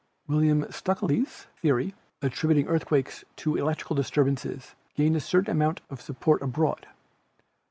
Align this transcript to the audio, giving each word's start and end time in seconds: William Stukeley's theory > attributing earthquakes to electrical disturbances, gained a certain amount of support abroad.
William 0.25 0.63
Stukeley's 0.71 1.43
theory 1.57 1.93
> 2.09 2.21
attributing 2.23 2.67
earthquakes 2.67 3.23
to 3.35 3.55
electrical 3.55 3.95
disturbances, 3.95 4.73
gained 4.95 5.15
a 5.15 5.19
certain 5.19 5.51
amount 5.51 5.81
of 5.91 6.01
support 6.01 6.41
abroad. 6.41 6.87